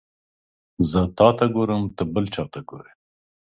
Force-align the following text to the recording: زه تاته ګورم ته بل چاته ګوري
زه 0.89 1.01
تاته 1.17 1.45
ګورم 1.55 1.83
ته 1.95 2.03
بل 2.13 2.25
چاته 2.35 2.59
ګوري 2.69 2.91